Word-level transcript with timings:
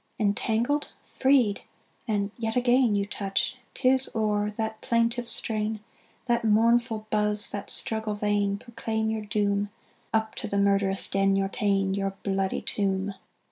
Entangled! 0.17 0.87
freed! 1.13 1.61
and 2.07 2.31
yet 2.35 2.55
again 2.55 2.95
You 2.95 3.05
touch! 3.05 3.57
'tis 3.75 4.09
o'er 4.15 4.49
that 4.49 4.81
plaintive 4.81 5.27
strain, 5.27 5.79
That 6.25 6.43
mournful 6.43 7.05
buzz, 7.11 7.51
that 7.51 7.69
struggle 7.69 8.15
vain, 8.15 8.57
Proclaim 8.57 9.11
your 9.11 9.21
doom: 9.25 9.69
Up 10.11 10.33
to 10.37 10.47
the 10.47 10.57
murderous 10.57 11.07
den 11.07 11.35
you're 11.35 11.49
ta'en, 11.49 11.93
Your 11.93 12.15
bloody 12.23 12.63
tomb! 12.63 13.13